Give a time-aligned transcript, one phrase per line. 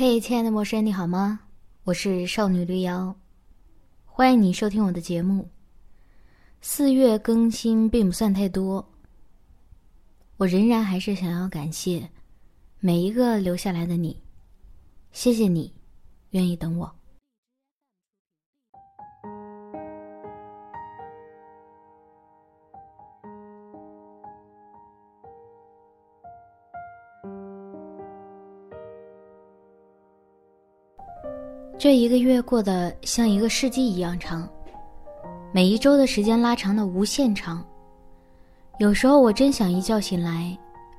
[0.00, 1.40] 嘿，亲爱的陌生人，你好吗？
[1.82, 3.12] 我是少女绿妖，
[4.06, 5.50] 欢迎你收听我的节目。
[6.60, 8.88] 四月更新并不算太多，
[10.36, 12.08] 我仍然还是想要感谢
[12.78, 14.22] 每一个留下来的你，
[15.10, 15.74] 谢谢你
[16.30, 16.97] 愿意等我。
[31.88, 34.46] 这一个月过得像一个世纪一样长，
[35.52, 37.64] 每一周的时间拉长的无限长。
[38.78, 40.54] 有时候我真想一觉醒来，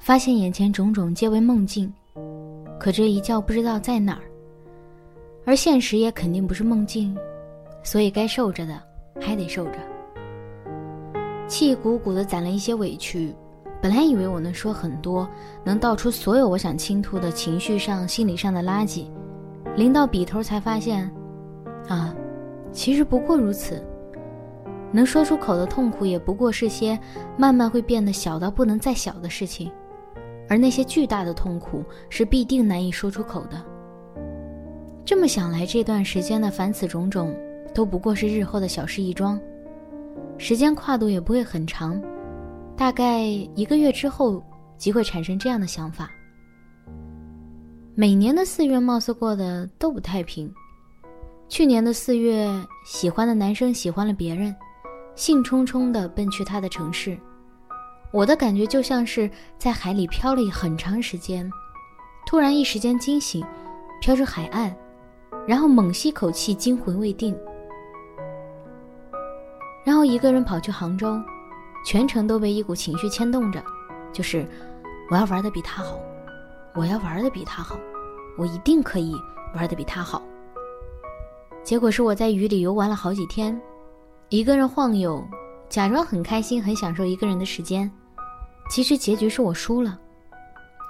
[0.00, 1.92] 发现眼前种种皆为梦境，
[2.78, 4.22] 可这一觉不知道在哪儿。
[5.44, 7.14] 而现实也肯定不是梦境，
[7.82, 8.82] 所以该受着的
[9.20, 9.74] 还得受着。
[11.46, 13.34] 气鼓鼓的攒了一些委屈，
[13.82, 15.28] 本来以为我能说很多，
[15.62, 19.04] 能道出所有我想倾吐的情绪上、心理上的垃圾。
[19.76, 21.10] 临到笔头才发现，
[21.88, 22.14] 啊，
[22.72, 23.82] 其实不过如此。
[24.92, 26.98] 能说出口的痛苦也不过是些
[27.36, 29.70] 慢慢会变得小到不能再小的事情，
[30.48, 33.64] 而那些巨大的痛苦是必定难以说出口的。
[35.04, 37.32] 这么想来，这段时间的凡此种种
[37.72, 39.40] 都不过是日后的小事一桩，
[40.38, 42.02] 时间跨度也不会很长，
[42.76, 43.22] 大概
[43.54, 44.42] 一个月之后
[44.76, 46.10] 即会产生这样的想法。
[48.00, 50.50] 每年的四月貌似过得都不太平。
[51.50, 52.48] 去年的四月，
[52.82, 54.56] 喜欢的男生喜欢了别人，
[55.14, 57.18] 兴冲冲地奔去他的城市。
[58.10, 61.46] 我的感觉就像是在海里漂了很长时间，
[62.24, 63.44] 突然一时间惊醒，
[64.00, 64.74] 飘至海岸，
[65.46, 67.38] 然后猛吸口气，惊魂未定，
[69.84, 71.20] 然后一个人跑去杭州，
[71.84, 73.62] 全程都被一股情绪牵动着，
[74.10, 74.48] 就是
[75.10, 76.00] 我要玩的比他好。
[76.76, 77.76] 我要玩的比他好，
[78.36, 79.14] 我一定可以
[79.54, 80.22] 玩的比他好。
[81.62, 83.60] 结果是我在雨里游玩了好几天，
[84.28, 85.22] 一个人晃悠，
[85.68, 87.90] 假装很开心、很享受一个人的时间。
[88.70, 89.98] 其实结局是我输了，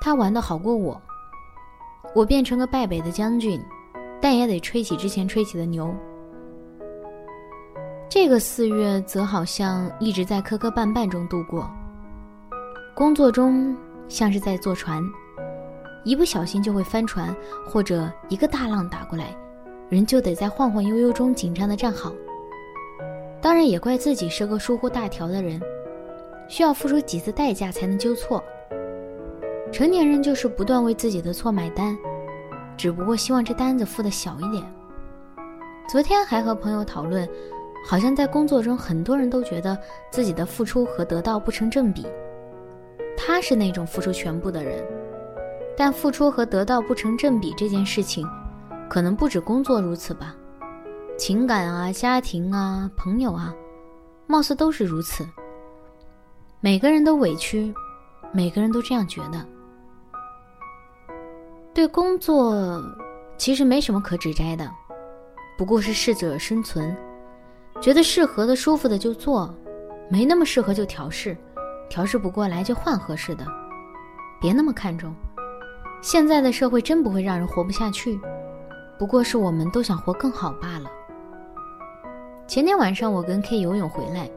[0.00, 1.00] 他玩的好过我，
[2.14, 3.60] 我变成个败北的将军，
[4.20, 5.94] 但也得吹起之前吹起的牛。
[8.08, 11.70] 这个四月则好像一直在磕磕绊绊中度过，
[12.94, 13.76] 工作中
[14.08, 15.02] 像是在坐船。
[16.04, 17.34] 一不小心就会翻船，
[17.66, 19.36] 或者一个大浪打过来，
[19.88, 22.12] 人就得在晃晃悠悠中紧张的站好。
[23.40, 25.60] 当然也怪自己是个疏忽大条的人，
[26.48, 28.42] 需要付出几次代价才能纠错。
[29.72, 31.96] 成年人就是不断为自己的错买单，
[32.76, 34.64] 只不过希望这单子付的小一点。
[35.88, 37.28] 昨天还和朋友讨论，
[37.86, 39.78] 好像在工作中很多人都觉得
[40.10, 42.06] 自己的付出和得到不成正比，
[43.16, 44.82] 他是那种付出全部的人。
[45.76, 48.28] 但付出和得到不成正比这件事情，
[48.88, 50.34] 可能不止工作如此吧，
[51.16, 53.54] 情感啊、家庭啊、朋友啊，
[54.26, 55.26] 貌似都是如此。
[56.60, 57.72] 每个人都委屈，
[58.32, 59.44] 每个人都这样觉得。
[61.72, 62.82] 对工作，
[63.38, 64.70] 其实没什么可指摘的，
[65.56, 66.94] 不过是适者生存，
[67.80, 69.54] 觉得适合的、舒服的就做，
[70.10, 71.34] 没那么适合就调试，
[71.88, 73.46] 调试不过来就换合适的，
[74.40, 75.14] 别那么看重。
[76.02, 78.18] 现在的社会真不会让人活不下去，
[78.98, 80.90] 不过是我们都想活更好罢了。
[82.46, 84.28] 前天晚上我跟 K 游泳回来，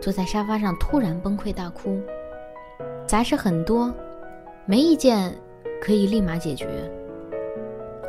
[0.00, 2.00] 坐在沙发上突然崩溃大哭，
[3.06, 3.92] 杂事很多，
[4.64, 5.32] 没一件
[5.80, 6.66] 可以立马解决。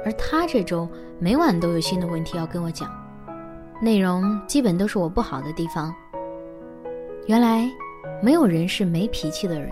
[0.06, 0.88] 而他这周
[1.19, 2.89] 每晚都有新的问题要跟我讲，
[3.81, 5.94] 内容基本都是我不好的地方。
[7.27, 7.69] 原来，
[8.22, 9.69] 没有人是没脾气的人。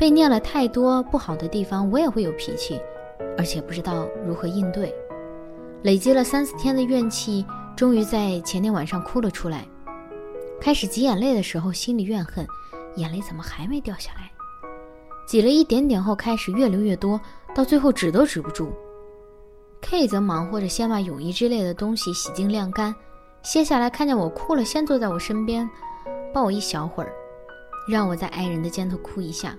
[0.00, 2.80] 被念了太多不好的地方，我也会有脾气，
[3.36, 4.94] 而且不知道如何应对，
[5.82, 7.44] 累积了三四天的怨气，
[7.76, 9.68] 终于在前天晚上哭了出来。
[10.58, 12.46] 开始挤眼泪的时候，心里怨恨，
[12.96, 14.30] 眼泪怎么还没掉下来？
[15.26, 17.20] 挤了一点点后，开始越流越多，
[17.54, 18.72] 到最后止都止不住。
[19.82, 22.94] K 则忙活着先把泳衣之类的东西洗净晾干，
[23.42, 25.68] 歇下来看见我哭了，先坐在我身边，
[26.32, 27.12] 抱我一小会儿，
[27.86, 29.54] 让我在爱人的肩头哭一下。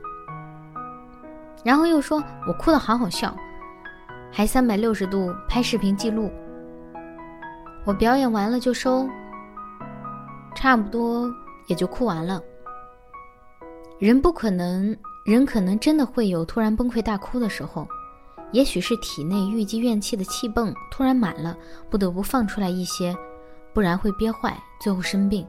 [1.63, 3.36] 然后又说我哭得好好笑，
[4.31, 6.31] 还三百六十度拍视频记录。
[7.86, 9.08] 我表演完了就收，
[10.56, 11.30] 差不多
[11.68, 12.42] 也就哭完了。
[14.00, 17.88] 人不可能，人可能真的会有突然崩溃大哭的时候，
[18.52, 21.56] 也许是体内郁积怨气的气泵突然满了，
[21.90, 23.16] 不得不放出来一些，
[23.74, 25.48] 不然会憋坏，最后生病。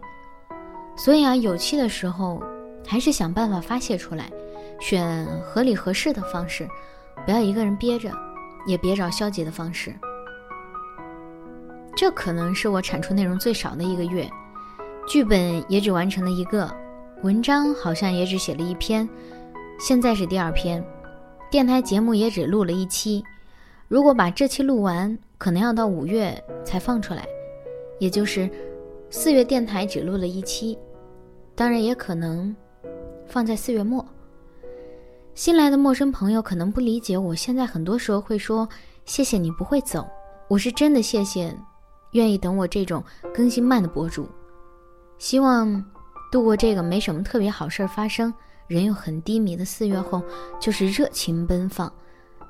[0.96, 2.42] 所以啊，有气的时候，
[2.86, 4.30] 还是想办法发泄出来。
[4.82, 6.68] 选合理合适的方式，
[7.24, 8.10] 不要一个人憋着，
[8.66, 9.94] 也别找消极的方式。
[11.94, 14.28] 这可能是我产出内容最少的一个月，
[15.06, 16.68] 剧本也只完成了一个，
[17.22, 19.08] 文章好像也只写了一篇，
[19.78, 20.84] 现在是第二篇，
[21.48, 23.22] 电台节目也只录了一期。
[23.86, 27.24] 如果把这期录完，可能要到五月才放出来，
[28.00, 28.50] 也就是
[29.10, 30.76] 四月电台只录了一期，
[31.54, 32.52] 当然也可能
[33.26, 34.04] 放在四月末。
[35.34, 38.68] 新来的陌生朋友可能不理解，我现在很多时候会说
[39.06, 40.06] 谢谢你不会走，
[40.46, 41.54] 我是真的谢谢。
[42.12, 43.02] 愿意等我这种
[43.32, 44.28] 更新慢的博主，
[45.16, 45.82] 希望
[46.30, 48.32] 度过这个没什么特别好事儿发生、
[48.66, 50.22] 人又很低迷的四月后，
[50.60, 51.90] 就是热情奔放、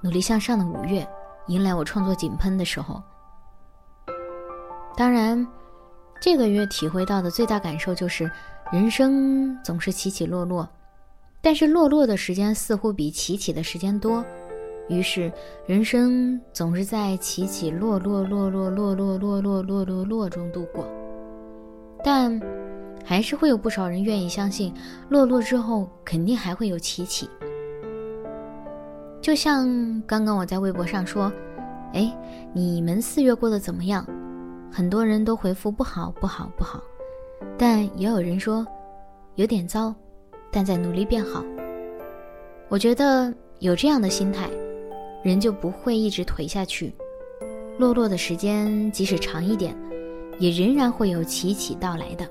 [0.01, 1.09] 努力向上的五月，
[1.47, 3.01] 迎来我创作井喷的时候。
[4.97, 5.47] 当然，
[6.21, 8.29] 这个月体会到的最大感受就是，
[8.73, 10.69] 人生总是起起落落，
[11.43, 14.25] 但是落落的时间似乎比起起的时间多。
[14.89, 15.31] 于是，
[15.67, 20.87] 人生总是在起起落落、落落落落落落落落落中度过，
[22.05, 22.41] 但
[23.05, 24.73] 还是会有不少人愿意相信，
[25.09, 27.29] 落落之后肯定还会有起起。
[29.21, 31.33] 就像刚刚我在微博上说
[31.95, 32.13] ：“哎，
[32.53, 34.07] 你们四月过得怎么样？”
[34.71, 36.83] 很多人都回复不好、不好、不好，
[37.59, 38.67] 但也有人说
[39.35, 39.95] 有点糟，
[40.53, 41.45] 但在努力变好。
[42.69, 44.49] 我觉得有这样的心态。
[45.25, 46.93] 人就不会一直颓下去，
[47.79, 49.73] 落落的时间即使长一点，
[50.41, 52.29] 也仍然会有起起到来的。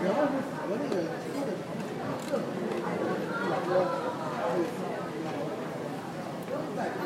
[0.00, 2.86] 只要是符合这个车的场景的任何一个地方
[3.74, 3.82] 都
[4.38, 4.46] 可
[6.62, 6.98] 以在看